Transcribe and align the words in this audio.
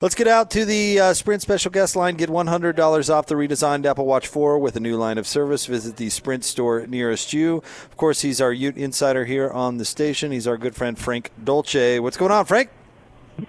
Let's 0.00 0.14
get 0.14 0.28
out 0.28 0.52
to 0.52 0.64
the 0.64 1.00
uh, 1.00 1.12
Sprint 1.12 1.42
special 1.42 1.72
guest 1.72 1.96
line. 1.96 2.14
Get 2.14 2.30
$100 2.30 3.10
off 3.12 3.26
the 3.26 3.34
redesigned 3.34 3.84
Apple 3.84 4.06
Watch 4.06 4.28
4 4.28 4.56
with 4.60 4.76
a 4.76 4.80
new 4.80 4.96
line 4.96 5.18
of 5.18 5.26
service. 5.26 5.66
Visit 5.66 5.96
the 5.96 6.08
Sprint 6.08 6.44
store 6.44 6.86
nearest 6.86 7.32
you. 7.32 7.56
Of 7.56 7.96
course, 7.96 8.20
he's 8.20 8.40
our 8.40 8.52
Ute 8.52 8.76
insider 8.76 9.24
here 9.24 9.50
on 9.50 9.78
the 9.78 9.84
station. 9.84 10.30
He's 10.30 10.46
our 10.46 10.56
good 10.56 10.76
friend 10.76 10.96
Frank 10.96 11.32
Dolce. 11.42 11.98
What's 11.98 12.16
going 12.16 12.30
on, 12.30 12.44
Frank? 12.44 12.70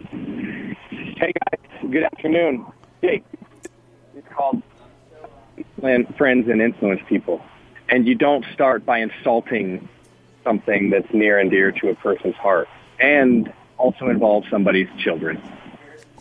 Hey 0.10 0.74
guys, 1.22 1.92
good 1.92 2.02
afternoon. 2.02 2.66
Hey, 3.04 3.22
it's 4.16 4.28
called 4.34 4.64
friends 6.18 6.50
and 6.50 6.64
influence 6.64 7.02
people, 7.08 7.46
and 7.90 8.08
you 8.08 8.16
don't 8.16 8.44
start 8.56 8.88
by 8.88 8.98
insulting 8.98 9.88
something 10.44 10.90
that's 10.90 11.14
near 11.14 11.38
and 11.38 11.52
dear 11.52 11.72
to 11.74 11.90
a 11.90 11.96
person's 11.96 12.36
heart, 12.38 12.68
and 13.00 13.54
also 13.78 14.10
involves 14.10 14.50
somebody's 14.50 14.90
children. 14.98 15.40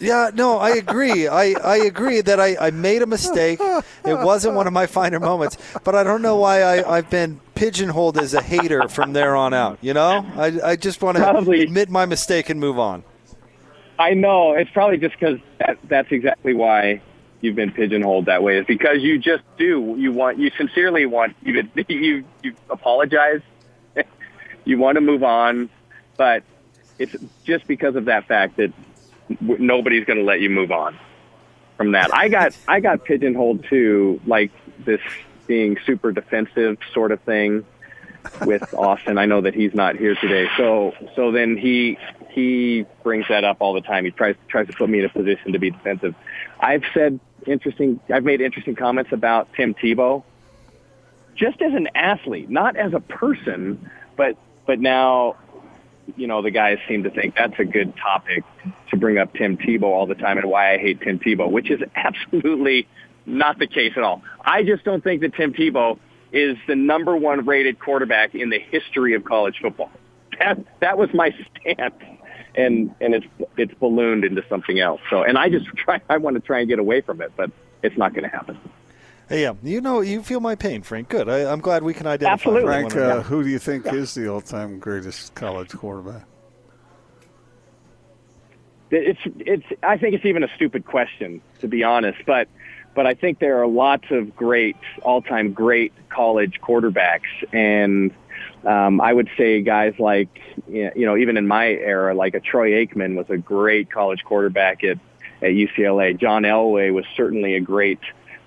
Yeah, 0.00 0.30
no, 0.34 0.58
I 0.58 0.70
agree. 0.70 1.28
I, 1.28 1.54
I 1.62 1.76
agree 1.78 2.20
that 2.20 2.40
I, 2.40 2.56
I 2.60 2.70
made 2.70 3.02
a 3.02 3.06
mistake. 3.06 3.60
It 3.60 4.18
wasn't 4.18 4.54
one 4.54 4.66
of 4.66 4.72
my 4.72 4.86
finer 4.86 5.20
moments, 5.20 5.56
but 5.84 5.94
I 5.94 6.04
don't 6.04 6.22
know 6.22 6.36
why 6.36 6.62
I, 6.62 6.98
I've 6.98 7.10
been 7.10 7.40
pigeonholed 7.54 8.18
as 8.18 8.34
a 8.34 8.42
hater 8.42 8.88
from 8.88 9.12
there 9.12 9.34
on 9.34 9.52
out. 9.54 9.78
You 9.80 9.94
know, 9.94 10.24
I, 10.36 10.60
I 10.64 10.76
just 10.76 11.02
want 11.02 11.16
to 11.16 11.22
Probably. 11.22 11.62
admit 11.62 11.90
my 11.90 12.06
mistake 12.06 12.48
and 12.50 12.60
move 12.60 12.78
on. 12.78 13.02
I 13.98 14.14
know 14.14 14.52
it's 14.52 14.70
probably 14.70 14.98
just 14.98 15.18
because 15.18 15.40
that, 15.58 15.78
that's 15.84 16.12
exactly 16.12 16.54
why 16.54 17.00
you've 17.40 17.56
been 17.56 17.72
pigeonholed 17.72 18.26
that 18.26 18.42
way. 18.42 18.58
Is 18.58 18.66
because 18.66 19.02
you 19.02 19.18
just 19.18 19.42
do. 19.56 19.96
You 19.98 20.12
want. 20.12 20.38
You 20.38 20.50
sincerely 20.56 21.06
want. 21.06 21.34
You 21.42 21.68
you 21.88 22.24
you 22.42 22.54
apologize. 22.70 23.40
you 24.64 24.78
want 24.78 24.96
to 24.96 25.00
move 25.00 25.24
on, 25.24 25.68
but 26.16 26.44
it's 26.98 27.16
just 27.44 27.66
because 27.66 27.96
of 27.96 28.04
that 28.06 28.26
fact 28.26 28.56
that 28.58 28.72
nobody's 29.40 30.04
going 30.04 30.18
to 30.18 30.24
let 30.24 30.40
you 30.40 30.50
move 30.50 30.70
on 30.70 30.98
from 31.76 31.92
that. 31.92 32.14
I 32.14 32.28
got 32.28 32.56
I 32.66 32.80
got 32.80 33.04
pigeonholed 33.04 33.64
too, 33.68 34.20
like 34.26 34.50
this 34.84 35.00
being 35.46 35.78
super 35.86 36.12
defensive 36.12 36.76
sort 36.92 37.12
of 37.12 37.20
thing 37.22 37.64
with 38.44 38.74
Austin. 38.74 39.18
I 39.18 39.26
know 39.26 39.40
that 39.40 39.54
he's 39.54 39.74
not 39.74 39.96
here 39.96 40.14
today, 40.16 40.48
so 40.56 40.94
so 41.16 41.32
then 41.32 41.56
he 41.56 41.98
he 42.30 42.84
brings 43.02 43.26
that 43.28 43.44
up 43.44 43.58
all 43.60 43.74
the 43.74 43.80
time. 43.80 44.04
He 44.04 44.10
tries 44.10 44.36
tries 44.48 44.66
to 44.66 44.72
put 44.72 44.88
me 44.88 45.00
in 45.00 45.04
a 45.04 45.08
position 45.08 45.52
to 45.52 45.58
be 45.58 45.70
defensive. 45.70 46.14
I've 46.60 46.84
said 46.92 47.20
interesting. 47.46 48.00
I've 48.12 48.24
made 48.24 48.40
interesting 48.40 48.74
comments 48.74 49.12
about 49.12 49.52
Tim 49.54 49.74
Tebow, 49.74 50.24
just 51.34 51.62
as 51.62 51.72
an 51.72 51.88
athlete, 51.94 52.50
not 52.50 52.76
as 52.76 52.92
a 52.92 53.00
person, 53.00 53.90
but 54.16 54.36
but 54.66 54.80
now 54.80 55.36
you 56.16 56.26
know, 56.26 56.42
the 56.42 56.50
guys 56.50 56.78
seem 56.88 57.02
to 57.02 57.10
think 57.10 57.34
that's 57.36 57.58
a 57.58 57.64
good 57.64 57.94
topic 57.96 58.44
to 58.90 58.96
bring 58.96 59.18
up 59.18 59.34
Tim 59.34 59.56
Tebow 59.56 59.84
all 59.84 60.06
the 60.06 60.14
time 60.14 60.38
and 60.38 60.48
why 60.48 60.74
I 60.74 60.78
hate 60.78 61.00
Tim 61.00 61.18
Tebow, 61.18 61.50
which 61.50 61.70
is 61.70 61.80
absolutely 61.94 62.88
not 63.26 63.58
the 63.58 63.66
case 63.66 63.92
at 63.96 64.02
all. 64.02 64.22
I 64.40 64.62
just 64.62 64.84
don't 64.84 65.04
think 65.04 65.20
that 65.20 65.34
Tim 65.34 65.52
Tebow 65.52 65.98
is 66.32 66.56
the 66.66 66.76
number 66.76 67.16
one 67.16 67.46
rated 67.46 67.78
quarterback 67.78 68.34
in 68.34 68.50
the 68.50 68.58
history 68.58 69.14
of 69.14 69.24
college 69.24 69.58
football. 69.60 69.90
That 70.38 70.58
that 70.80 70.98
was 70.98 71.08
my 71.12 71.30
stance, 71.30 71.94
and 72.54 72.94
and 73.00 73.14
it's 73.14 73.26
it's 73.56 73.74
ballooned 73.74 74.24
into 74.24 74.42
something 74.48 74.78
else. 74.78 75.00
So, 75.10 75.22
and 75.22 75.36
I 75.38 75.48
just 75.48 75.66
try 75.76 76.00
I 76.08 76.18
want 76.18 76.36
to 76.36 76.40
try 76.40 76.60
and 76.60 76.68
get 76.68 76.78
away 76.78 77.00
from 77.00 77.20
it, 77.20 77.32
but 77.36 77.50
it's 77.82 77.96
not 77.96 78.14
going 78.14 78.24
to 78.24 78.30
happen. 78.30 78.58
Hey, 79.28 79.42
yeah, 79.42 79.52
you 79.62 79.80
know, 79.80 80.00
you 80.00 80.22
feel 80.22 80.40
my 80.40 80.54
pain, 80.54 80.82
Frank. 80.82 81.10
Good. 81.10 81.28
I, 81.28 81.50
I'm 81.50 81.60
glad 81.60 81.82
we 81.82 81.92
can 81.92 82.06
identify. 82.06 82.32
Absolutely. 82.32 82.66
Frank, 82.66 82.92
another. 82.94 83.20
uh, 83.20 83.22
who 83.22 83.42
do 83.42 83.50
you 83.50 83.58
think 83.58 83.86
is 83.86 84.14
the 84.14 84.28
all-time 84.28 84.78
greatest 84.78 85.34
college 85.34 85.70
quarterback? 85.70 86.24
it's 88.90 89.20
it's 89.40 89.66
I 89.82 89.98
think 89.98 90.14
it's 90.14 90.24
even 90.24 90.42
a 90.42 90.48
stupid 90.56 90.86
question 90.86 91.42
to 91.60 91.68
be 91.68 91.82
honest, 91.82 92.18
but 92.26 92.48
but 92.94 93.06
I 93.06 93.14
think 93.14 93.38
there 93.38 93.60
are 93.62 93.66
lots 93.66 94.10
of 94.10 94.34
great 94.34 94.76
all-time 95.02 95.52
great 95.52 95.92
college 96.08 96.60
quarterbacks, 96.62 97.28
and 97.52 98.12
um, 98.64 99.00
I 99.00 99.12
would 99.12 99.28
say 99.36 99.60
guys 99.62 99.94
like 99.98 100.40
you 100.68 100.92
know 100.96 101.16
even 101.16 101.36
in 101.36 101.46
my 101.46 101.68
era, 101.68 102.14
like 102.14 102.34
a 102.34 102.40
Troy 102.40 102.70
Aikman 102.70 103.16
was 103.16 103.28
a 103.28 103.36
great 103.36 103.90
college 103.90 104.24
quarterback 104.24 104.82
at 104.84 104.98
at 105.42 105.50
UCLA. 105.50 106.18
John 106.18 106.42
Elway 106.42 106.92
was 106.92 107.04
certainly 107.14 107.54
a 107.54 107.60
great 107.60 108.00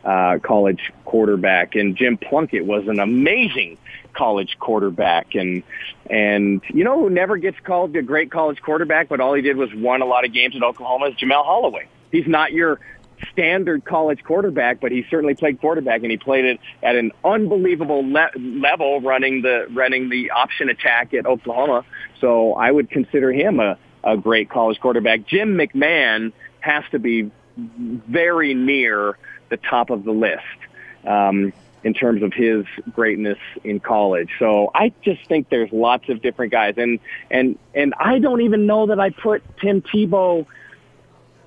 uh, 0.03 0.39
college 0.43 0.91
quarterback, 1.05 1.75
and 1.75 1.95
Jim 1.95 2.17
Plunkett 2.17 2.65
was 2.65 2.87
an 2.87 2.99
amazing 2.99 3.77
college 4.13 4.57
quarterback. 4.59 5.35
And 5.35 5.63
and 6.09 6.61
you 6.69 6.83
know 6.83 6.99
who 6.99 7.09
never 7.09 7.37
gets 7.37 7.57
called 7.63 7.95
a 7.95 8.01
great 8.01 8.31
college 8.31 8.61
quarterback, 8.61 9.09
but 9.09 9.19
all 9.19 9.33
he 9.33 9.41
did 9.41 9.57
was 9.57 9.69
won 9.73 10.01
a 10.01 10.05
lot 10.05 10.25
of 10.25 10.33
games 10.33 10.55
at 10.55 10.63
Oklahoma 10.63 11.07
is 11.07 11.15
Jamelle 11.15 11.45
Holieway. 11.45 11.87
He's 12.11 12.27
not 12.27 12.51
your 12.51 12.79
standard 13.31 13.85
college 13.85 14.23
quarterback, 14.23 14.79
but 14.79 14.91
he 14.91 15.05
certainly 15.09 15.35
played 15.35 15.61
quarterback, 15.61 16.01
and 16.01 16.09
he 16.09 16.17
played 16.17 16.45
it 16.45 16.59
at 16.81 16.95
an 16.95 17.11
unbelievable 17.23 18.01
le- 18.03 18.31
level, 18.35 18.99
running 19.01 19.41
the 19.41 19.67
running 19.71 20.09
the 20.09 20.31
option 20.31 20.69
attack 20.69 21.13
at 21.13 21.25
Oklahoma. 21.25 21.85
So 22.19 22.53
I 22.53 22.71
would 22.71 22.89
consider 22.89 23.31
him 23.31 23.59
a 23.59 23.77
a 24.03 24.17
great 24.17 24.49
college 24.49 24.79
quarterback. 24.79 25.27
Jim 25.27 25.55
McMahon 25.55 26.33
has 26.59 26.83
to 26.91 26.99
be 26.99 27.31
very 27.55 28.53
near 28.53 29.17
the 29.51 29.57
top 29.57 29.91
of 29.91 30.03
the 30.03 30.11
list 30.11 30.41
um, 31.05 31.53
in 31.83 31.93
terms 31.93 32.23
of 32.23 32.33
his 32.33 32.65
greatness 32.91 33.37
in 33.63 33.79
college. 33.79 34.29
So 34.39 34.71
I 34.73 34.91
just 35.03 35.23
think 35.27 35.49
there's 35.49 35.71
lots 35.71 36.09
of 36.09 36.23
different 36.23 36.51
guys, 36.51 36.75
and 36.77 36.99
and 37.29 37.59
and 37.75 37.93
I 37.99 38.17
don't 38.17 38.41
even 38.41 38.65
know 38.65 38.87
that 38.87 38.99
I 38.99 39.11
put 39.11 39.43
Tim 39.59 39.83
Tebow. 39.83 40.47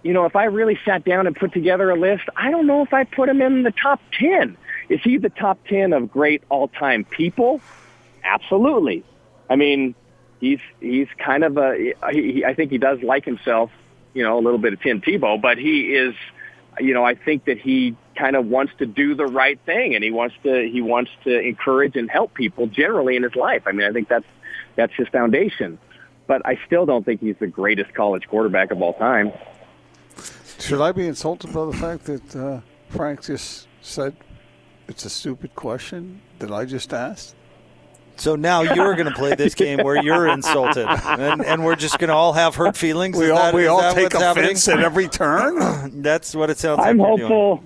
You 0.05 0.13
know, 0.13 0.27
if 0.27 0.37
I 0.37 0.45
really 0.45 0.79
sat 0.85 1.05
down 1.05 1.27
and 1.27 1.35
put 1.35 1.53
together 1.53 1.91
a 1.91 1.97
list, 1.97 2.25
I 2.37 2.51
don't 2.51 2.67
know 2.67 2.83
if 2.83 2.93
I 2.93 3.05
put 3.05 3.29
him 3.29 3.41
in 3.43 3.65
the 3.65 3.73
top 3.73 4.01
ten. 4.13 4.57
Is 4.89 5.01
he 5.03 5.17
the 5.17 5.31
top 5.31 5.59
ten 5.67 5.93
of 5.93 6.11
great 6.11 6.43
all-time 6.51 7.05
people? 7.05 7.61
Absolutely. 8.23 9.03
I 9.49 9.57
mean, 9.57 9.95
he's 10.41 10.61
he's 10.81 11.09
kind 11.17 11.43
of 11.43 11.57
a. 11.57 11.95
He, 12.13 12.45
I 12.45 12.55
think 12.55 12.71
he 12.71 12.79
does 12.79 13.03
like 13.03 13.25
himself, 13.25 13.71
you 14.13 14.23
know, 14.23 14.39
a 14.39 14.43
little 14.43 14.59
bit 14.59 14.75
of 14.75 14.83
Tim 14.83 15.01
Tebow, 15.01 15.41
but 15.41 15.57
he 15.57 15.95
is 15.95 16.15
you 16.81 16.95
know, 16.95 17.05
I 17.05 17.15
think 17.15 17.45
that 17.45 17.59
he 17.59 17.97
kind 18.17 18.37
of 18.37 18.47
wants 18.47 18.73
to 18.79 18.87
do 18.87 19.15
the 19.15 19.27
right 19.27 19.59
thing 19.67 19.95
and 19.95 20.05
he 20.05 20.11
wants 20.11 20.37
to 20.45 20.69
he 20.71 20.81
wants 20.81 21.11
to 21.25 21.39
encourage 21.39 21.97
and 21.97 22.11
help 22.11 22.35
people 22.35 22.67
generally 22.67 23.17
in 23.17 23.23
his 23.23 23.35
life. 23.35 23.63
I 23.67 23.73
mean, 23.73 23.89
I 23.89 23.93
think 23.93 24.09
that's 24.09 24.27
that's 24.77 24.93
his 24.95 25.09
foundation. 25.09 25.79
But 26.27 26.43
I 26.47 26.59
still 26.67 26.87
don't 26.87 27.05
think 27.05 27.21
he's 27.21 27.37
the 27.39 27.47
greatest 27.47 27.93
college 27.95 28.27
quarterback 28.29 28.71
of 28.71 28.81
all 28.81 28.95
time. 28.95 29.33
Should 30.59 30.81
I 30.81 30.93
be 30.93 31.07
insulted 31.07 31.53
by 31.53 31.67
the 31.67 31.73
fact 31.73 32.05
that 32.05 32.37
uh, 32.37 32.61
Frank 32.89 33.23
just 33.25 33.69
said 33.83 34.17
it's 34.89 35.05
a 35.05 35.11
stupid 35.11 35.55
question 35.55 36.23
that 36.39 36.51
I 36.51 36.65
just 36.65 36.95
asked? 36.95 37.35
So 38.17 38.37
now 38.37 38.63
you're 38.63 38.95
going 38.95 39.09
to 39.09 39.15
play 39.15 39.35
this 39.35 39.55
game 39.57 39.81
where 39.83 40.03
you're 40.03 40.29
insulted, 40.29 40.87
and, 40.87 41.45
and 41.45 41.65
we're 41.65 41.77
just 41.77 41.99
going 41.99 42.09
to 42.09 42.15
all 42.15 42.33
have 42.33 42.55
hurt 42.55 42.77
feelings. 42.77 43.17
We 43.17 43.27
Is 43.27 43.31
all 43.33 43.37
that- 43.39 43.55
we 43.55 43.65
is 43.65 43.69
all 43.69 43.81
that 43.81 43.95
take 43.95 44.05
what's 44.13 44.23
happening? 44.25 44.45
offense 44.47 44.69
at 44.69 44.81
every 44.81 45.09
turn. 45.09 46.03
That's 46.03 46.35
what 46.35 46.49
it 46.51 46.59
sounds 46.59 46.79
like. 46.79 46.89
I'm 46.89 46.99
like. 46.99 47.19
you're 47.19 47.29
doing. 47.29 47.31
hopeful 47.31 47.65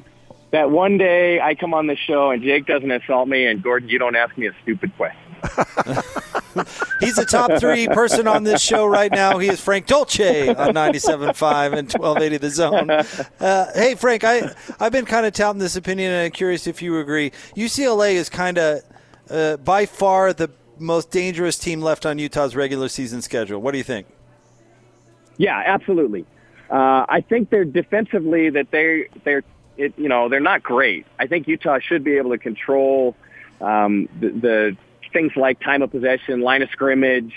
that 0.51 0.71
one 0.71 0.97
day 0.97 1.41
I 1.41 1.55
come 1.55 1.75
on 1.75 1.87
the 1.87 1.97
show 1.97 2.31
and 2.31 2.43
Jake 2.43 2.65
doesn't 2.67 2.91
insult 2.91 3.29
me 3.29 3.47
and 3.47 3.63
Gordon, 3.63 3.91
you 3.91 3.99
don't 3.99 4.17
ask 4.17 4.37
me 4.39 4.47
a 4.47 4.53
stupid 4.63 4.91
question. 4.97 5.21
He's 7.01 7.15
the 7.17 7.27
top 7.29 7.53
three 7.61 7.87
person 7.89 8.27
on 8.27 8.43
this 8.45 8.61
show 8.63 8.87
right 8.87 9.13
now. 9.13 9.39
He 9.39 9.49
is 9.49 9.61
Frank 9.61 9.87
Dolce 9.87 10.49
on 10.49 10.75
97.5 10.75 11.79
and 11.79 11.93
1280 11.93 12.37
The 12.39 12.51
Zone. 12.51 12.91
Uh, 12.91 13.73
hey, 13.75 13.95
Frank, 13.95 14.25
I, 14.25 14.51
I've 14.81 14.91
been 14.91 15.05
kind 15.05 15.27
of 15.27 15.33
touting 15.35 15.61
this 15.61 15.77
opinion, 15.77 16.11
and 16.13 16.25
I'm 16.27 16.31
curious 16.33 16.67
if 16.67 16.83
you 16.83 16.99
agree. 16.99 17.31
UCLA 17.55 18.15
is 18.15 18.29
kind 18.29 18.59
of 18.59 18.81
uh, 19.31 19.57
by 19.59 19.87
far 19.87 20.33
the 20.33 20.51
most 20.79 21.11
dangerous 21.11 21.59
team 21.59 21.81
left 21.81 22.07
on 22.07 22.19
Utah's 22.19 22.55
regular 22.55 22.89
season 22.89 23.23
schedule. 23.23 23.61
What 23.61 23.73
do 23.73 23.79
you 23.79 23.85
think? 23.85 24.07
Yeah, 25.37 25.63
absolutely. 25.65 26.25
Uh, 26.71 27.07
I 27.09 27.25
think 27.27 27.51
they're 27.51 27.65
defensively 27.65 28.51
that 28.51 28.71
they 28.71 29.09
they're 29.25 29.43
it, 29.77 29.95
you 29.97 30.09
know 30.09 30.29
they're 30.29 30.41
not 30.41 30.63
great. 30.63 31.07
I 31.19 31.27
think 31.27 31.49
Utah 31.49 31.79
should 31.79 32.05
be 32.05 32.17
able 32.17 32.31
to 32.31 32.39
control 32.39 33.17
um, 33.61 34.09
the, 34.21 34.29
the 34.29 34.77
things 35.13 35.33
like 35.37 35.61
time 35.61 35.83
of 35.83 35.91
possession, 35.91 36.41
line 36.41 36.63
of 36.63 36.71
scrimmage, 36.71 37.33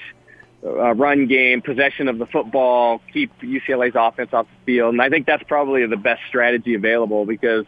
uh, 0.63 0.94
run 0.94 1.27
game, 1.27 1.62
possession 1.62 2.07
of 2.10 2.18
the 2.18 2.25
football, 2.25 3.01
keep 3.13 3.31
UCLA's 3.39 3.95
offense 3.95 4.33
off 4.33 4.48
the 4.48 4.74
field, 4.74 4.94
and 4.94 5.01
I 5.01 5.10
think 5.10 5.25
that's 5.25 5.44
probably 5.44 5.86
the 5.86 5.98
best 5.98 6.21
strategy 6.27 6.74
available 6.74 7.25
because 7.25 7.66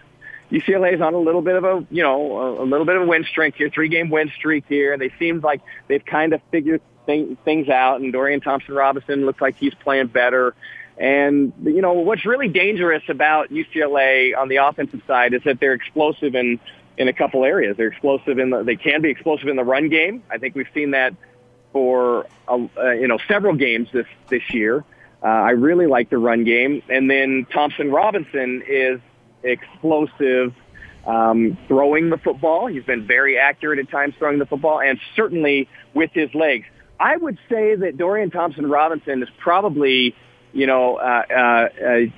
UCLA 0.54 0.94
is 0.94 1.02
on 1.02 1.16
a 1.16 1.20
little 1.20 1.42
bit 1.42 1.56
of 1.56 1.64
a 1.64 1.86
you 1.90 2.04
know 2.04 2.38
a, 2.38 2.64
a 2.64 2.66
little 2.66 2.86
bit 2.86 2.96
of 2.96 3.02
a 3.02 3.06
win 3.06 3.24
streak 3.24 3.56
here, 3.56 3.70
three 3.70 3.90
game 3.90 4.10
win 4.10 4.32
streak 4.36 4.66
here, 4.70 4.96
they 4.98 5.12
seem 5.18 5.42
like 5.42 5.62
they've 5.88 6.06
kind 6.06 6.32
of 6.32 6.42
figured 6.52 6.82
thing, 7.08 7.38
things 7.44 7.70
out. 7.70 8.02
And 8.02 8.14
Dorian 8.14 8.40
Thompson 8.40 8.76
Robinson 8.76 9.26
looks 9.26 9.42
like 9.42 9.56
he's 9.58 9.74
playing 9.74 10.08
better. 10.08 10.54
And 10.96 11.54
you 11.64 11.82
know 11.82 11.94
what's 11.94 12.24
really 12.24 12.48
dangerous 12.48 13.04
about 13.10 13.50
UCLA 13.50 14.38
on 14.38 14.48
the 14.48 14.58
offensive 14.58 15.02
side 15.08 15.34
is 15.34 15.42
that 15.44 15.60
they're 15.60 15.74
explosive 15.74 16.36
in 16.36 16.60
in 16.98 17.08
a 17.08 17.14
couple 17.14 17.44
areas. 17.44 17.76
They're 17.76 17.88
explosive 17.88 18.38
in 18.38 18.52
the 18.52 18.62
they 18.62 18.76
can 18.76 19.02
be 19.02 19.10
explosive 19.10 19.48
in 19.48 19.56
the 19.56 19.64
run 19.64 19.90
game. 19.90 20.22
I 20.30 20.38
think 20.38 20.54
we've 20.54 20.68
seen 20.72 20.92
that 20.92 21.16
for 21.72 22.28
uh, 22.48 22.68
uh, 22.78 22.92
you 22.92 23.08
know 23.08 23.18
several 23.28 23.56
games 23.56 23.90
this 23.92 24.06
this 24.30 24.54
year. 24.54 24.86
Uh, 25.24 25.28
I 25.28 25.52
really 25.52 25.88
like 25.88 26.10
the 26.10 26.18
run 26.18 26.44
game. 26.44 26.84
And 26.90 27.10
then 27.10 27.48
Thompson 27.52 27.90
Robinson 27.90 28.62
is 28.68 29.00
explosive, 29.44 30.54
um, 31.06 31.58
throwing 31.68 32.10
the 32.10 32.18
football. 32.18 32.68
He's 32.68 32.84
been 32.84 33.06
very 33.06 33.38
accurate 33.38 33.80
at 33.80 33.90
times 33.90 34.16
throwing 34.18 34.40
the 34.40 34.46
football, 34.46 34.80
and 34.80 35.00
certainly 35.16 35.68
with 35.94 36.12
his 36.14 36.34
legs. 36.34 36.66
I 37.00 37.18
would 37.18 37.38
say 37.50 37.76
that 37.76 37.98
Dorian 37.98 38.32
Thompson 38.32 38.68
Robinson 38.68 39.22
is 39.24 39.30
probably, 39.40 40.16
you 40.54 40.68
know, 40.68 40.96
uh, 40.96 41.24
uh, 41.30 41.68
a 41.82 42.14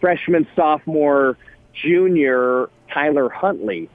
freshman, 0.00 0.46
sophomore, 0.56 1.36
junior 1.74 2.68
Tyler 2.92 3.28
Huntley 3.28 3.88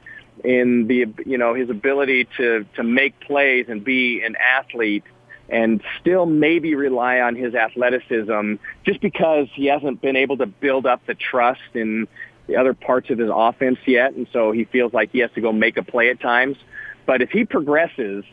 in 0.44 0.88
the 0.88 1.06
you 1.26 1.38
know 1.38 1.54
his 1.54 1.70
ability 1.70 2.28
to 2.38 2.66
to 2.76 2.84
make 2.84 3.20
plays 3.20 3.66
and 3.70 3.84
be 3.84 4.22
an 4.24 4.36
athlete 4.36 5.04
and 5.52 5.82
still 6.00 6.26
maybe 6.26 6.76
rely 6.76 7.20
on 7.20 7.36
his 7.36 7.54
athleticism 7.54 8.56
just 8.86 9.02
because 9.02 9.48
he 9.54 9.66
hasn't 9.66 10.02
been 10.02 10.16
able 10.16 10.38
to 10.38 10.46
build 10.46 10.86
up 10.86 11.06
the 11.06 11.14
trust 11.14 11.62
in 11.74 12.08
the 12.48 12.56
other 12.56 12.74
parts 12.74 13.10
of 13.10 13.18
his 13.18 13.30
offense 13.32 13.78
yet 13.86 14.14
and 14.14 14.28
so 14.34 14.52
he 14.52 14.66
feels 14.66 14.94
like 14.94 15.12
he 15.12 15.20
has 15.20 15.32
to 15.36 15.42
go 15.42 15.52
make 15.52 15.78
a 15.78 15.84
play 15.84 16.10
at 16.10 16.20
times 16.20 16.58
but 17.06 17.22
if 17.22 17.30
he 17.30 17.46
progresses 17.46 18.24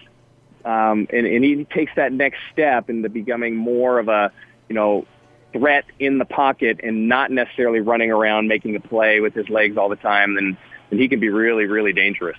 um, 0.64 1.06
and, 1.12 1.26
and 1.26 1.44
he 1.44 1.64
takes 1.64 1.92
that 1.96 2.12
next 2.12 2.38
step 2.52 2.88
into 2.88 3.08
becoming 3.08 3.54
more 3.54 3.98
of 3.98 4.08
a 4.08 4.32
you 4.68 4.74
know 4.74 5.06
threat 5.52 5.84
in 5.98 6.18
the 6.18 6.24
pocket 6.24 6.80
and 6.82 7.08
not 7.08 7.30
necessarily 7.30 7.80
running 7.80 8.10
around 8.10 8.48
making 8.48 8.76
a 8.76 8.80
play 8.80 9.20
with 9.20 9.34
his 9.34 9.48
legs 9.48 9.76
all 9.76 9.88
the 9.88 9.96
time 9.96 10.34
then 10.34 10.56
and 10.90 11.00
he 11.00 11.08
can 11.08 11.20
be 11.20 11.28
really, 11.28 11.66
really 11.66 11.92
dangerous. 11.92 12.38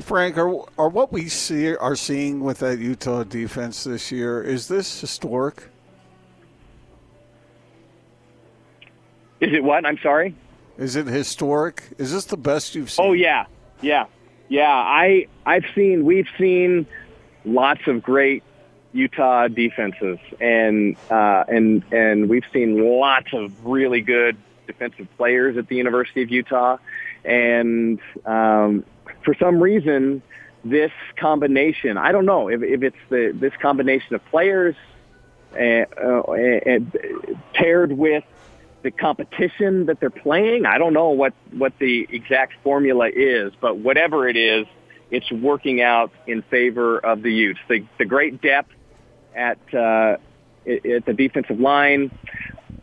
Frank, 0.00 0.36
are, 0.36 0.64
are 0.78 0.88
what 0.88 1.12
we 1.12 1.28
see 1.28 1.74
are 1.74 1.96
seeing 1.96 2.40
with 2.40 2.58
that 2.58 2.78
Utah 2.78 3.24
defense 3.24 3.84
this 3.84 4.10
year 4.12 4.42
is 4.42 4.68
this 4.68 5.00
historic? 5.00 5.68
Is 9.40 9.52
it 9.52 9.64
what? 9.64 9.86
I'm 9.86 9.98
sorry. 9.98 10.34
Is 10.76 10.96
it 10.96 11.06
historic? 11.06 11.82
Is 11.98 12.12
this 12.12 12.24
the 12.26 12.36
best 12.36 12.74
you've 12.74 12.90
seen? 12.90 13.06
Oh 13.06 13.12
yeah, 13.12 13.46
yeah, 13.80 14.06
yeah. 14.48 14.70
I 14.70 15.26
I've 15.46 15.64
seen 15.74 16.04
we've 16.04 16.28
seen 16.38 16.86
lots 17.44 17.80
of 17.86 18.02
great 18.02 18.42
Utah 18.92 19.48
defenses, 19.48 20.18
and 20.40 20.96
uh, 21.10 21.44
and 21.48 21.82
and 21.92 22.28
we've 22.28 22.44
seen 22.52 22.82
lots 22.82 23.32
of 23.32 23.64
really 23.64 24.00
good 24.00 24.36
defensive 24.66 25.08
players 25.16 25.56
at 25.56 25.68
the 25.68 25.76
University 25.76 26.22
of 26.22 26.30
Utah, 26.30 26.76
and 27.24 28.00
um, 28.24 28.84
for 29.24 29.34
some 29.34 29.62
reason, 29.62 30.22
this 30.64 30.92
combination, 31.16 31.96
I 31.96 32.12
don't 32.12 32.26
know 32.26 32.48
if, 32.48 32.62
if 32.62 32.82
it's 32.82 32.96
the 33.08 33.32
this 33.34 33.52
combination 33.60 34.14
of 34.14 34.24
players 34.26 34.76
uh, 35.54 35.62
uh, 35.62 36.78
paired 37.54 37.92
with 37.92 38.24
the 38.82 38.90
competition 38.90 39.86
that 39.86 40.00
they're 40.00 40.10
playing. 40.10 40.66
I 40.66 40.78
don't 40.78 40.92
know 40.92 41.10
what, 41.10 41.34
what 41.52 41.78
the 41.78 42.06
exact 42.10 42.54
formula 42.62 43.10
is, 43.12 43.52
but 43.60 43.78
whatever 43.78 44.28
it 44.28 44.36
is, 44.36 44.66
it's 45.10 45.30
working 45.30 45.82
out 45.82 46.12
in 46.26 46.42
favor 46.42 46.98
of 46.98 47.22
the 47.22 47.32
Utes. 47.32 47.60
The, 47.68 47.84
the 47.98 48.04
great 48.04 48.40
depth 48.40 48.72
at, 49.34 49.58
uh, 49.74 50.16
at 50.66 51.04
the 51.04 51.14
defensive 51.14 51.60
line, 51.60 52.10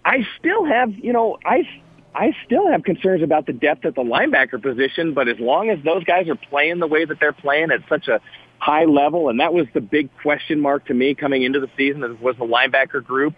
I 0.04 0.28
still 0.38 0.66
have, 0.66 0.94
you 0.94 1.14
know, 1.14 1.38
I 1.44 1.68
I 2.16 2.34
still 2.46 2.68
have 2.72 2.84
concerns 2.84 3.22
about 3.22 3.46
the 3.46 3.54
depth 3.54 3.86
at 3.86 3.96
the 3.96 4.02
linebacker 4.02 4.62
position, 4.62 5.14
but 5.14 5.28
as 5.28 5.40
long 5.40 5.70
as 5.70 5.78
those 5.84 6.04
guys 6.04 6.28
are 6.30 6.36
playing 6.36 6.80
the 6.80 6.88
way 6.88 7.06
that 7.06 7.20
they're 7.20 7.34
playing 7.34 7.72
at 7.72 7.82
such 7.88 8.08
a 8.08 8.20
high 8.60 8.86
level, 8.86 9.30
and 9.30 9.40
that 9.40 9.54
was 9.54 9.68
the 9.74 9.82
big 9.82 10.10
question 10.22 10.60
mark 10.60 10.86
to 10.88 10.94
me 10.94 11.14
coming 11.14 11.44
into 11.44 11.60
the 11.60 11.70
season 11.78 12.02
was 12.20 12.36
the 12.38 12.46
linebacker 12.46 13.04
group, 13.04 13.36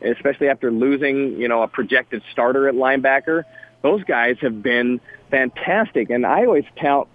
especially 0.00 0.48
after 0.48 0.70
losing, 0.70 1.36
you 1.36 1.48
know, 1.48 1.62
a 1.62 1.68
projected 1.68 2.22
starter 2.32 2.68
at 2.68 2.74
linebacker. 2.74 3.44
Those 3.82 4.02
guys 4.04 4.36
have 4.40 4.62
been 4.62 5.00
fantastic, 5.30 6.10
and 6.10 6.24
I 6.24 6.46
always 6.46 6.64
tout 6.80 7.08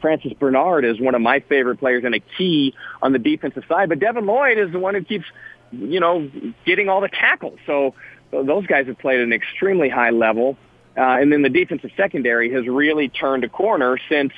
Francis 0.00 0.32
Bernard 0.32 0.84
as 0.84 0.98
one 0.98 1.14
of 1.14 1.20
my 1.20 1.40
favorite 1.40 1.78
players 1.78 2.02
and 2.04 2.14
a 2.14 2.20
key 2.38 2.74
on 3.02 3.12
the 3.12 3.18
defensive 3.18 3.64
side. 3.68 3.88
But 3.88 4.00
Devin 4.00 4.26
Lloyd 4.26 4.58
is 4.58 4.72
the 4.72 4.78
one 4.78 4.94
who 4.94 5.04
keeps, 5.04 5.26
you 5.70 6.00
know, 6.00 6.30
getting 6.64 6.88
all 6.88 7.00
the 7.00 7.08
tackles. 7.08 7.58
So 7.66 7.94
those 8.30 8.66
guys 8.66 8.86
have 8.86 8.98
played 8.98 9.20
at 9.20 9.24
an 9.24 9.32
extremely 9.32 9.88
high 9.88 10.10
level. 10.10 10.56
Uh, 10.96 11.18
and 11.20 11.30
then 11.30 11.42
the 11.42 11.50
defensive 11.50 11.90
secondary 11.96 12.50
has 12.52 12.66
really 12.66 13.08
turned 13.08 13.44
a 13.44 13.48
corner 13.48 13.98
since 14.08 14.32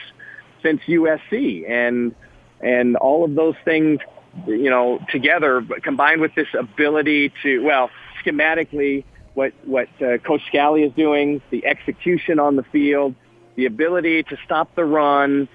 since 0.62 0.80
USC, 0.88 1.68
and 1.70 2.14
and 2.60 2.96
all 2.96 3.24
of 3.24 3.34
those 3.36 3.54
things, 3.64 4.00
you 4.46 4.70
know, 4.70 4.98
together 5.10 5.64
combined 5.82 6.20
with 6.20 6.34
this 6.34 6.48
ability 6.58 7.32
to 7.42 7.62
well, 7.62 7.90
schematically, 8.24 9.04
what 9.34 9.52
what 9.64 9.88
uh, 10.02 10.18
Coach 10.18 10.42
Scalley 10.52 10.84
is 10.84 10.92
doing, 10.94 11.40
the 11.50 11.64
execution 11.64 12.40
on 12.40 12.56
the 12.56 12.64
field, 12.64 13.14
the 13.54 13.66
ability 13.66 14.24
to 14.24 14.36
stop 14.44 14.74
the 14.74 14.84
run, 14.84 15.48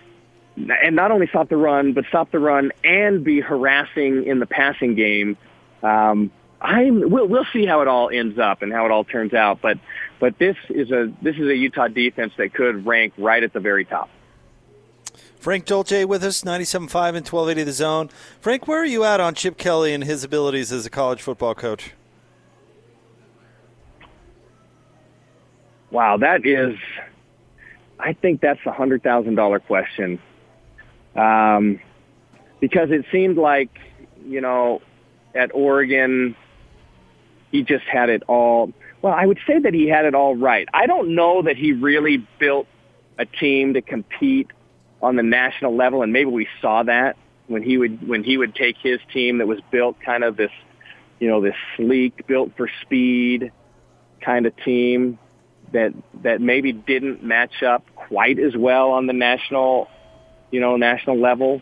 and 0.55 0.95
not 0.95 1.11
only 1.11 1.27
stop 1.27 1.49
the 1.49 1.57
run, 1.57 1.91
but 1.91 2.05
stop 2.07 2.31
the 2.31 2.39
run 2.39 2.71
and 2.85 3.25
be 3.25 3.41
harassing 3.41 4.25
in 4.25 4.39
the 4.39 4.45
passing 4.45 4.95
game. 4.95 5.35
Um, 5.81 6.31
I'm 6.63 7.09
we'll 7.09 7.27
we'll 7.27 7.45
see 7.51 7.65
how 7.65 7.81
it 7.81 7.89
all 7.89 8.09
ends 8.09 8.39
up 8.39 8.61
and 8.61 8.71
how 8.71 8.85
it 8.85 8.91
all 8.91 9.03
turns 9.03 9.33
out. 9.33 9.61
But 9.61 9.79
but 10.19 10.39
this 10.39 10.55
is 10.69 10.91
a 10.91 11.11
this 11.21 11.35
is 11.35 11.47
a 11.49 11.55
Utah 11.55 11.89
defense 11.89 12.33
that 12.37 12.53
could 12.53 12.85
rank 12.85 13.13
right 13.17 13.43
at 13.43 13.51
the 13.51 13.59
very 13.59 13.83
top. 13.83 14.09
Frank 15.37 15.65
Dolce 15.65 16.05
with 16.05 16.23
us, 16.23 16.43
97.5 16.43 16.69
and 16.69 17.27
1280 17.27 17.63
The 17.63 17.71
Zone. 17.73 18.09
Frank, 18.39 18.65
where 18.65 18.79
are 18.79 18.85
you 18.85 19.03
at 19.03 19.19
on 19.19 19.35
Chip 19.35 19.57
Kelly 19.57 19.93
and 19.93 20.05
his 20.05 20.23
abilities 20.23 20.71
as 20.71 20.85
a 20.85 20.89
college 20.89 21.21
football 21.21 21.53
coach? 21.53 21.91
Wow, 25.91 26.15
that 26.15 26.45
is, 26.45 26.77
I 27.99 28.13
think 28.13 28.39
that's 28.39 28.61
a 28.65 28.71
$100,000 28.71 29.65
question. 29.65 30.19
Um, 31.13 31.81
because 32.61 32.91
it 32.91 33.03
seemed 33.11 33.37
like, 33.37 33.69
you 34.25 34.39
know, 34.39 34.81
at 35.35 35.53
Oregon, 35.53 36.37
he 37.53 37.61
just 37.63 37.85
had 37.85 38.09
it 38.09 38.23
all. 38.27 38.73
Well, 39.01 39.13
I 39.13 39.25
would 39.25 39.39
say 39.47 39.59
that 39.59 39.73
he 39.73 39.87
had 39.87 40.03
it 40.05 40.15
all 40.15 40.35
right. 40.35 40.67
I 40.73 40.87
don't 40.87 41.15
know 41.15 41.43
that 41.43 41.55
he 41.55 41.71
really 41.71 42.17
built 42.39 42.67
a 43.17 43.25
team 43.25 43.75
to 43.75 43.81
compete 43.81 44.51
on 45.01 45.15
the 45.15 45.23
national 45.23 45.75
level, 45.75 46.01
and 46.01 46.11
maybe 46.11 46.31
we 46.31 46.47
saw 46.61 46.83
that 46.83 47.15
when 47.47 47.61
he 47.61 47.77
would 47.77 48.05
when 48.07 48.23
he 48.23 48.37
would 48.37 48.55
take 48.55 48.77
his 48.77 48.99
team 49.13 49.37
that 49.37 49.47
was 49.47 49.59
built 49.71 49.97
kind 50.01 50.23
of 50.23 50.35
this, 50.35 50.51
you 51.19 51.29
know, 51.29 51.41
this 51.41 51.55
sleek, 51.77 52.25
built 52.25 52.51
for 52.57 52.67
speed 52.81 53.51
kind 54.19 54.47
of 54.47 54.55
team 54.57 55.19
that 55.73 55.93
that 56.23 56.41
maybe 56.41 56.71
didn't 56.71 57.23
match 57.23 57.61
up 57.61 57.85
quite 57.95 58.39
as 58.39 58.55
well 58.57 58.91
on 58.91 59.05
the 59.05 59.13
national, 59.13 59.89
you 60.49 60.59
know, 60.59 60.75
national 60.75 61.19
level. 61.19 61.61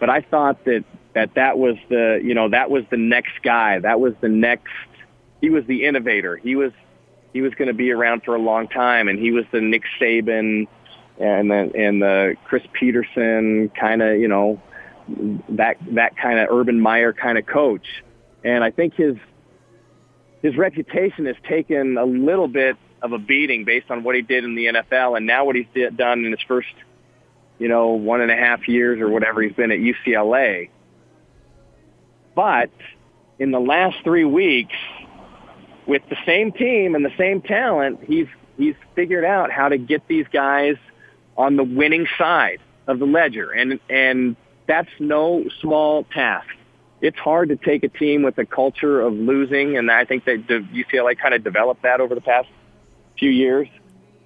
But 0.00 0.08
I 0.08 0.22
thought 0.22 0.64
that 0.64 0.84
that 1.14 1.34
that 1.34 1.58
was 1.58 1.76
the 1.90 2.20
you 2.24 2.32
know 2.32 2.48
that 2.48 2.70
was 2.70 2.84
the 2.90 2.96
next 2.96 3.42
guy. 3.42 3.80
That 3.80 4.00
was 4.00 4.14
the 4.22 4.28
next 4.30 4.72
he 5.40 5.50
was 5.50 5.64
the 5.66 5.84
innovator. 5.84 6.36
He 6.36 6.56
was 6.56 6.72
he 7.32 7.42
was 7.42 7.54
going 7.54 7.68
to 7.68 7.74
be 7.74 7.92
around 7.92 8.22
for 8.24 8.34
a 8.34 8.40
long 8.40 8.68
time, 8.68 9.08
and 9.08 9.18
he 9.18 9.30
was 9.30 9.44
the 9.52 9.60
Nick 9.60 9.82
Saban 10.00 10.66
and 11.18 11.50
the 11.50 11.70
and 11.74 12.02
the 12.02 12.36
Chris 12.44 12.62
Petersen 12.72 13.70
kind 13.70 14.02
of 14.02 14.18
you 14.18 14.28
know 14.28 14.60
that 15.50 15.76
that 15.92 16.16
kind 16.16 16.38
of 16.38 16.48
Urban 16.50 16.80
Meyer 16.80 17.12
kind 17.12 17.38
of 17.38 17.46
coach. 17.46 17.86
And 18.44 18.62
I 18.64 18.70
think 18.70 18.94
his 18.94 19.16
his 20.42 20.56
reputation 20.56 21.26
has 21.26 21.36
taken 21.48 21.96
a 21.96 22.04
little 22.04 22.48
bit 22.48 22.76
of 23.02 23.12
a 23.12 23.18
beating 23.18 23.64
based 23.64 23.90
on 23.90 24.02
what 24.02 24.14
he 24.14 24.22
did 24.22 24.44
in 24.44 24.54
the 24.54 24.66
NFL, 24.66 25.16
and 25.16 25.26
now 25.26 25.44
what 25.44 25.56
he's 25.56 25.66
did, 25.74 25.96
done 25.96 26.24
in 26.24 26.30
his 26.32 26.42
first 26.46 26.72
you 27.58 27.68
know 27.68 27.90
one 27.90 28.20
and 28.20 28.30
a 28.30 28.36
half 28.36 28.68
years 28.68 29.00
or 29.00 29.08
whatever 29.08 29.42
he's 29.42 29.52
been 29.52 29.70
at 29.70 29.78
UCLA. 29.78 30.70
But 32.34 32.70
in 33.38 33.50
the 33.50 33.60
last 33.60 33.96
three 34.04 34.24
weeks, 34.24 34.76
with 35.86 36.02
the 36.08 36.16
same 36.26 36.52
team 36.52 36.94
and 36.94 37.04
the 37.04 37.14
same 37.16 37.40
talent, 37.42 38.00
he's 38.04 38.26
he's 38.56 38.74
figured 38.94 39.24
out 39.24 39.50
how 39.50 39.68
to 39.68 39.78
get 39.78 40.06
these 40.08 40.26
guys 40.32 40.76
on 41.36 41.56
the 41.56 41.64
winning 41.64 42.06
side 42.18 42.60
of 42.86 42.98
the 42.98 43.06
ledger, 43.06 43.50
and 43.50 43.80
and 43.88 44.36
that's 44.66 44.90
no 44.98 45.44
small 45.60 46.04
task. 46.04 46.48
It's 47.00 47.18
hard 47.18 47.50
to 47.50 47.56
take 47.56 47.84
a 47.84 47.88
team 47.88 48.22
with 48.22 48.38
a 48.38 48.46
culture 48.46 49.00
of 49.00 49.12
losing, 49.12 49.76
and 49.76 49.90
I 49.90 50.04
think 50.04 50.24
that 50.24 50.46
UCLA 50.46 51.18
kind 51.18 51.34
of 51.34 51.44
developed 51.44 51.82
that 51.82 52.00
over 52.00 52.14
the 52.14 52.20
past 52.20 52.48
few 53.18 53.30
years, 53.30 53.68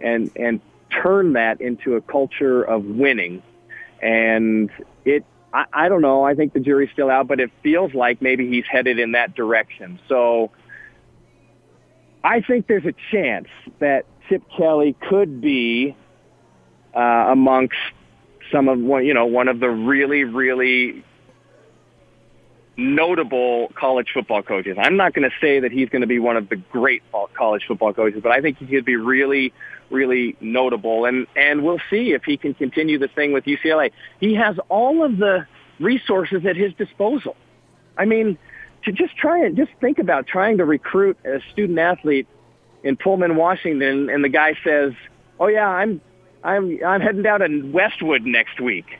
and 0.00 0.30
and 0.36 0.60
turn 0.90 1.34
that 1.34 1.60
into 1.60 1.96
a 1.96 2.00
culture 2.00 2.62
of 2.62 2.84
winning. 2.84 3.42
And 4.02 4.70
it, 5.04 5.24
I, 5.52 5.66
I 5.72 5.88
don't 5.88 6.02
know. 6.02 6.24
I 6.24 6.34
think 6.34 6.52
the 6.52 6.60
jury's 6.60 6.90
still 6.92 7.10
out, 7.10 7.28
but 7.28 7.40
it 7.40 7.50
feels 7.62 7.94
like 7.94 8.22
maybe 8.22 8.48
he's 8.48 8.64
headed 8.70 8.98
in 8.98 9.12
that 9.12 9.34
direction. 9.34 9.98
So 10.08 10.50
I 12.22 12.40
think 12.40 12.66
there's 12.66 12.84
a 12.84 12.94
chance 13.10 13.48
that 13.78 14.04
Chip 14.28 14.42
Kelly 14.56 14.94
could 15.08 15.40
be 15.40 15.96
uh, 16.94 17.00
amongst 17.00 17.76
some 18.52 18.68
of 18.68 18.78
one, 18.78 19.06
you 19.06 19.14
know, 19.14 19.26
one 19.26 19.48
of 19.48 19.60
the 19.60 19.70
really, 19.70 20.24
really 20.24 21.04
notable 22.76 23.70
college 23.74 24.08
football 24.12 24.42
coaches. 24.42 24.76
I'm 24.80 24.96
not 24.96 25.14
going 25.14 25.28
to 25.28 25.36
say 25.40 25.60
that 25.60 25.72
he's 25.72 25.88
going 25.88 26.00
to 26.00 26.06
be 26.06 26.18
one 26.18 26.36
of 26.36 26.48
the 26.48 26.56
great 26.56 27.02
college 27.34 27.62
football 27.66 27.92
coaches, 27.92 28.20
but 28.22 28.32
I 28.32 28.40
think 28.40 28.58
he 28.58 28.66
could 28.66 28.84
be 28.84 28.96
really, 28.96 29.52
really 29.90 30.36
notable. 30.40 31.04
And 31.04 31.26
and 31.36 31.62
we'll 31.62 31.80
see 31.90 32.12
if 32.12 32.24
he 32.24 32.36
can 32.36 32.54
continue 32.54 32.98
the 32.98 33.08
thing 33.08 33.32
with 33.32 33.44
UCLA. 33.44 33.92
He 34.18 34.34
has 34.34 34.56
all 34.68 35.04
of 35.04 35.18
the 35.18 35.46
resources 35.78 36.44
at 36.46 36.56
his 36.56 36.72
disposal. 36.74 37.36
I 37.96 38.04
mean, 38.04 38.38
to 38.84 38.92
just 38.92 39.16
try 39.16 39.44
and 39.44 39.56
just 39.56 39.72
think 39.80 39.98
about 39.98 40.26
trying 40.26 40.58
to 40.58 40.64
recruit 40.64 41.18
a 41.24 41.40
student 41.52 41.78
athlete 41.78 42.26
in 42.82 42.96
Pullman, 42.96 43.36
Washington, 43.36 44.08
and 44.08 44.24
the 44.24 44.28
guy 44.28 44.54
says, 44.64 44.92
"Oh 45.38 45.48
yeah, 45.48 45.68
I'm 45.68 46.00
I'm 46.42 46.78
I'm 46.84 47.00
heading 47.00 47.22
down 47.22 47.40
to 47.40 47.70
Westwood 47.70 48.22
next 48.22 48.60
week." 48.60 48.98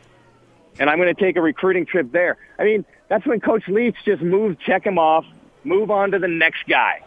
and 0.80 0.88
I'm 0.88 0.98
going 0.98 1.14
to 1.14 1.20
take 1.20 1.36
a 1.36 1.42
recruiting 1.42 1.86
trip 1.86 2.10
there. 2.10 2.38
I 2.58 2.64
mean, 2.64 2.84
that's 3.08 3.26
when 3.26 3.38
Coach 3.40 3.64
Leach 3.68 3.96
just 4.04 4.22
moved, 4.22 4.60
check 4.60 4.84
him 4.84 4.98
off, 4.98 5.24
move 5.62 5.90
on 5.90 6.12
to 6.12 6.18
the 6.18 6.28
next 6.28 6.64
guy. 6.68 7.04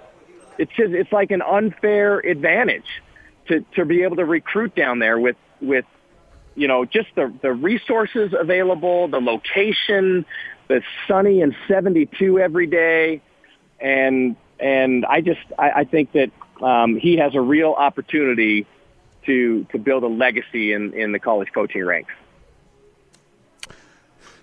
It's 0.60 0.72
just 0.78 0.94
it's 0.94 1.12
like 1.12 1.32
an 1.32 1.42
unfair 1.42 2.20
advantage 2.20 2.86
to 3.48 3.66
to 3.76 3.86
be 3.86 4.04
able 4.04 4.18
to 4.18 4.26
recruit 4.26 4.76
down 4.76 5.00
there 5.00 5.20
with 5.20 5.36
with 5.60 5.86
you 6.56 6.68
know 6.68 6.86
just 6.86 7.10
the 7.16 7.34
the 7.42 7.52
resources 7.52 8.34
available, 8.38 9.08
the 9.08 9.20
location, 9.20 10.26
the 10.68 10.82
sunny 11.08 11.42
and 11.42 11.56
72 11.68 12.40
every 12.40 12.68
day, 12.68 13.22
and 13.80 14.36
and 14.60 15.06
I 15.06 15.22
just 15.22 15.42
I, 15.58 15.72
I 15.72 15.84
think 15.84 16.12
that 16.14 16.32
um, 16.62 16.96
he 16.96 17.18
has 17.18 17.36
a 17.36 17.42
real 17.42 17.72
opportunity 17.72 18.66
to 19.26 19.66
to 19.72 19.78
build 19.78 20.04
a 20.04 20.08
legacy 20.08 20.74
in 20.74 20.94
in 20.94 21.12
the 21.12 21.20
college 21.20 21.50
coaching 21.54 21.84
ranks. 21.84 22.14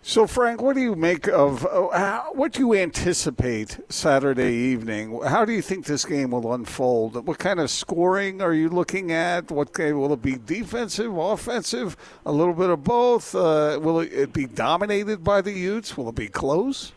So, 0.02 0.26
Frank, 0.26 0.62
what 0.62 0.76
do 0.76 0.80
you 0.80 0.95
make 0.95 1.28
of 1.28 1.66
uh, 1.66 2.23
what 2.33 2.52
do 2.52 2.61
you 2.61 2.75
anticipate 2.75 3.78
Saturday 3.90 4.54
evening? 4.54 5.21
How 5.23 5.45
do 5.45 5.52
you 5.52 5.61
think 5.61 5.85
this 5.85 6.07
game 6.07 6.30
will 6.30 6.54
unfold? 6.54 7.26
What 7.26 7.38
kind 7.38 7.61
of 7.61 7.71
scoring 7.71 8.40
are 8.40 8.54
you 8.54 8.71
looking 8.71 9.12
at? 9.12 9.50
What 9.50 9.76
will 9.76 10.12
it 10.14 10.23
be? 10.23 10.37
Defensive, 10.37 11.14
offensive, 11.14 11.99
a 12.25 12.33
little 12.33 12.54
bit 12.54 12.71
of 12.71 12.83
both? 12.83 13.35
Uh, 13.35 13.78
will 13.80 14.00
it 14.00 14.33
be 14.33 14.47
dominated 14.47 15.23
by 15.23 15.42
the 15.42 15.52
Utes? 15.52 15.99
Will 15.99 16.09
it 16.09 16.14
be 16.14 16.28
close? 16.28 16.92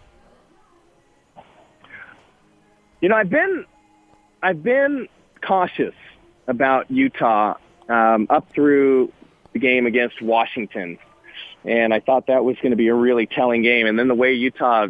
You 3.01 3.09
know, 3.09 3.15
I've 3.15 3.29
been 3.29 3.65
I've 4.41 4.63
been 4.63 5.09
cautious 5.45 5.95
about 6.47 6.89
Utah 6.89 7.55
um, 7.89 8.27
up 8.29 8.49
through 8.53 9.11
the 9.51 9.59
game 9.59 9.87
against 9.87 10.21
Washington 10.21 10.97
and 11.65 11.93
I 11.93 11.99
thought 11.99 12.27
that 12.27 12.43
was 12.43 12.57
going 12.57 12.71
to 12.71 12.77
be 12.77 12.87
a 12.87 12.93
really 12.93 13.25
telling 13.25 13.61
game. 13.61 13.87
And 13.87 13.97
then 13.97 14.07
the 14.07 14.15
way 14.15 14.33
Utah 14.33 14.87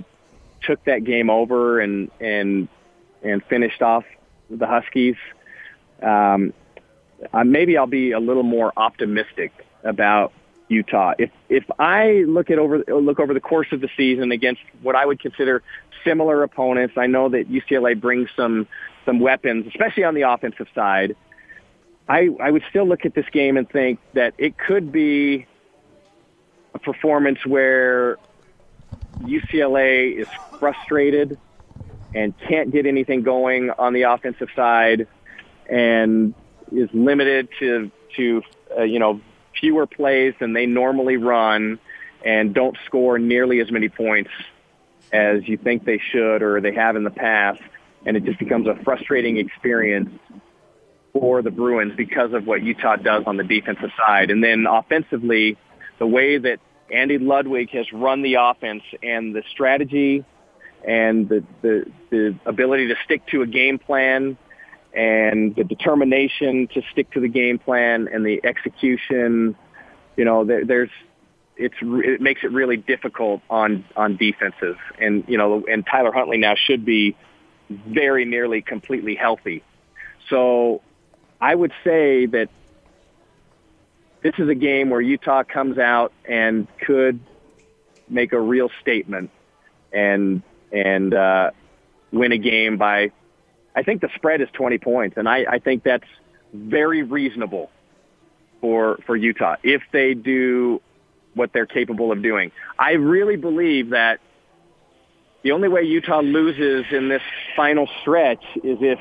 took 0.61 0.83
that 0.85 1.03
game 1.03 1.29
over 1.29 1.79
and 1.79 2.09
and 2.19 2.67
and 3.21 3.43
finished 3.45 3.81
off 3.81 4.03
the 4.49 4.67
Huskies, 4.67 5.15
um, 6.01 6.53
uh, 7.31 7.43
maybe 7.43 7.77
I'll 7.77 7.87
be 7.87 8.11
a 8.11 8.19
little 8.19 8.43
more 8.43 8.73
optimistic 8.75 9.51
about 9.83 10.33
Utah. 10.67 11.13
If 11.17 11.31
if 11.49 11.63
I 11.79 12.23
look 12.27 12.49
at 12.49 12.59
over 12.59 12.83
look 12.87 13.19
over 13.19 13.33
the 13.33 13.41
course 13.41 13.67
of 13.71 13.81
the 13.81 13.89
season 13.95 14.31
against 14.31 14.61
what 14.81 14.95
I 14.95 15.05
would 15.05 15.19
consider 15.19 15.63
similar 16.03 16.43
opponents, 16.43 16.95
I 16.97 17.07
know 17.07 17.29
that 17.29 17.49
UCLA 17.49 17.99
brings 17.99 18.29
some 18.35 18.67
some 19.05 19.19
weapons, 19.19 19.67
especially 19.67 20.03
on 20.03 20.15
the 20.15 20.23
offensive 20.23 20.67
side. 20.73 21.15
I 22.09 22.29
I 22.39 22.51
would 22.51 22.63
still 22.69 22.87
look 22.87 23.05
at 23.05 23.13
this 23.13 23.27
game 23.31 23.57
and 23.57 23.69
think 23.69 23.99
that 24.13 24.33
it 24.37 24.57
could 24.57 24.91
be 24.91 25.45
performance 26.83 27.39
where 27.45 28.17
UCLA 29.21 30.17
is 30.17 30.27
frustrated 30.59 31.37
and 32.13 32.33
can't 32.47 32.71
get 32.71 32.85
anything 32.85 33.23
going 33.23 33.69
on 33.71 33.93
the 33.93 34.03
offensive 34.03 34.49
side 34.55 35.07
and 35.69 36.33
is 36.71 36.89
limited 36.93 37.49
to 37.59 37.91
to 38.15 38.41
uh, 38.77 38.83
you 38.83 38.99
know 38.99 39.21
fewer 39.59 39.85
plays 39.85 40.33
than 40.39 40.53
they 40.53 40.65
normally 40.65 41.17
run 41.17 41.79
and 42.23 42.53
don't 42.53 42.77
score 42.85 43.19
nearly 43.19 43.59
as 43.59 43.71
many 43.71 43.89
points 43.89 44.31
as 45.11 45.47
you 45.47 45.57
think 45.57 45.85
they 45.85 45.99
should 46.11 46.41
or 46.41 46.61
they 46.61 46.73
have 46.73 46.95
in 46.95 47.03
the 47.03 47.11
past. 47.11 47.61
And 48.05 48.17
it 48.17 48.25
just 48.25 48.39
becomes 48.39 48.67
a 48.67 48.75
frustrating 48.83 49.37
experience 49.37 50.09
for 51.13 51.41
the 51.41 51.51
Bruins 51.51 51.93
because 51.95 52.33
of 52.33 52.47
what 52.47 52.63
Utah 52.63 52.95
does 52.95 53.23
on 53.27 53.37
the 53.37 53.43
defensive 53.43 53.91
side. 53.97 54.31
And 54.31 54.43
then 54.43 54.65
offensively 54.67 55.57
the 55.99 56.07
way 56.07 56.37
that 56.37 56.59
Andy 56.93 57.17
Ludwig 57.17 57.71
has 57.71 57.91
run 57.91 58.21
the 58.21 58.35
offense 58.35 58.83
and 59.01 59.35
the 59.35 59.43
strategy 59.51 60.23
and 60.87 61.27
the, 61.27 61.43
the, 61.61 61.85
the 62.09 62.35
ability 62.45 62.87
to 62.89 62.95
stick 63.03 63.25
to 63.27 63.41
a 63.41 63.47
game 63.47 63.79
plan 63.79 64.37
and 64.93 65.55
the 65.55 65.63
determination 65.63 66.67
to 66.73 66.81
stick 66.91 67.11
to 67.11 67.19
the 67.19 67.27
game 67.27 67.57
plan 67.57 68.07
and 68.11 68.25
the 68.25 68.41
execution, 68.43 69.55
you 70.15 70.25
know, 70.25 70.45
there, 70.45 70.65
there's, 70.65 70.89
it's, 71.57 71.75
it 71.81 72.21
makes 72.21 72.43
it 72.43 72.51
really 72.51 72.77
difficult 72.77 73.41
on, 73.49 73.85
on 73.95 74.17
defenses. 74.17 74.75
And, 74.99 75.23
you 75.27 75.37
know, 75.37 75.65
and 75.69 75.85
Tyler 75.85 76.11
Huntley 76.11 76.37
now 76.37 76.55
should 76.55 76.85
be 76.85 77.15
very 77.69 78.25
nearly 78.25 78.61
completely 78.61 79.15
healthy. 79.15 79.63
So 80.29 80.81
I 81.41 81.55
would 81.55 81.73
say 81.83 82.27
that 82.27 82.49
this 84.23 84.33
is 84.37 84.47
a 84.49 84.55
game 84.55 84.89
where 84.89 85.01
Utah 85.01 85.43
comes 85.43 85.77
out 85.77 86.13
and 86.27 86.67
could 86.79 87.19
make 88.09 88.31
a 88.31 88.39
real 88.39 88.69
statement 88.81 89.29
and 89.91 90.41
and 90.71 91.13
uh, 91.13 91.51
win 92.11 92.31
a 92.31 92.37
game 92.37 92.77
by. 92.77 93.11
I 93.75 93.83
think 93.83 94.01
the 94.01 94.09
spread 94.15 94.39
is 94.39 94.47
20 94.53 94.77
points, 94.77 95.17
and 95.17 95.27
I, 95.27 95.45
I 95.49 95.59
think 95.59 95.83
that's 95.83 96.07
very 96.53 97.03
reasonable 97.03 97.69
for 98.61 98.97
for 99.05 99.15
Utah 99.15 99.57
if 99.61 99.81
they 99.91 100.13
do 100.13 100.81
what 101.33 101.51
they're 101.51 101.65
capable 101.65 102.11
of 102.11 102.21
doing. 102.21 102.51
I 102.79 102.93
really 102.93 103.35
believe 103.35 103.89
that 103.89 104.19
the 105.41 105.51
only 105.51 105.67
way 105.67 105.83
Utah 105.83 106.21
loses 106.21 106.85
in 106.91 107.09
this 107.09 107.23
final 107.57 107.89
stretch 108.01 108.43
is 108.63 108.77
if 108.81 108.99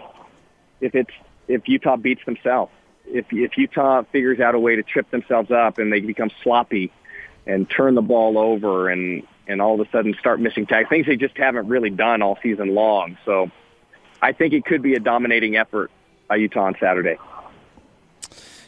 if 0.80 0.94
it's 0.96 1.12
if 1.46 1.68
Utah 1.68 1.96
beats 1.96 2.24
themselves 2.24 2.72
if 3.12 3.26
if 3.30 3.56
Utah 3.56 4.02
figures 4.10 4.40
out 4.40 4.54
a 4.54 4.58
way 4.58 4.76
to 4.76 4.82
trip 4.82 5.10
themselves 5.10 5.50
up 5.50 5.78
and 5.78 5.92
they 5.92 6.00
become 6.00 6.30
sloppy 6.42 6.90
and 7.46 7.68
turn 7.68 7.94
the 7.94 8.02
ball 8.02 8.38
over 8.38 8.88
and 8.88 9.26
and 9.46 9.60
all 9.60 9.80
of 9.80 9.86
a 9.86 9.90
sudden 9.90 10.14
start 10.18 10.40
missing 10.40 10.66
tags, 10.66 10.88
things 10.88 11.06
they 11.06 11.16
just 11.16 11.36
haven't 11.36 11.68
really 11.68 11.90
done 11.90 12.22
all 12.22 12.38
season 12.42 12.74
long. 12.74 13.18
So 13.24 13.50
I 14.20 14.32
think 14.32 14.54
it 14.54 14.64
could 14.64 14.82
be 14.82 14.94
a 14.94 15.00
dominating 15.00 15.56
effort 15.56 15.90
by 16.28 16.36
Utah 16.36 16.64
on 16.64 16.76
Saturday. 16.80 17.18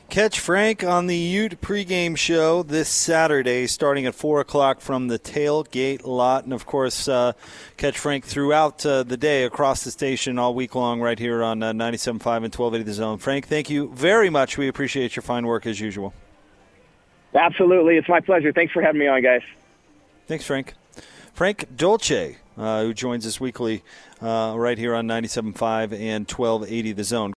Catch 0.09 0.39
Frank 0.39 0.85
on 0.85 1.07
the 1.07 1.17
Ute 1.17 1.61
pregame 1.61 2.17
show 2.17 2.63
this 2.63 2.89
Saturday, 2.89 3.67
starting 3.67 4.07
at 4.07 4.15
4 4.15 4.41
o'clock 4.41 4.81
from 4.81 5.09
the 5.09 5.19
tailgate 5.19 6.07
lot. 6.07 6.45
And 6.45 6.53
of 6.53 6.67
course, 6.67 7.09
uh, 7.09 7.33
catch 7.77 7.99
Frank 7.99 8.25
throughout 8.25 8.85
uh, 8.87 9.03
the 9.03 9.17
day 9.17 9.43
across 9.43 9.83
the 9.83 9.91
station 9.91 10.39
all 10.39 10.55
week 10.55 10.75
long, 10.75 11.01
right 11.01 11.19
here 11.19 11.43
on 11.43 11.63
uh, 11.63 11.73
97.5 11.73 12.45
and 12.45 12.55
1280 12.55 12.83
The 12.85 12.93
Zone. 12.93 13.19
Frank, 13.19 13.49
thank 13.49 13.71
you 13.71 13.91
very 13.95 14.31
much. 14.31 14.57
We 14.57 14.69
appreciate 14.69 15.17
your 15.17 15.23
fine 15.23 15.47
work 15.47 15.67
as 15.67 15.81
usual. 15.81 16.15
Absolutely. 17.35 17.97
It's 17.97 18.09
my 18.09 18.21
pleasure. 18.21 18.53
Thanks 18.53 18.73
for 18.73 18.83
having 18.83 19.01
me 19.01 19.09
on, 19.09 19.21
guys. 19.23 19.43
Thanks, 20.29 20.47
Frank. 20.47 20.75
Frank 21.33 21.67
Dolce, 21.75 22.39
uh, 22.57 22.83
who 22.83 22.95
joins 22.95 23.27
us 23.27 23.41
weekly 23.41 23.83
uh, 24.23 24.55
right 24.57 24.79
here 24.79 24.95
on 24.95 25.09
97.5 25.09 25.93
and 25.99 26.31
1280 26.31 26.93
The 26.93 27.05
Zone. 27.05 27.33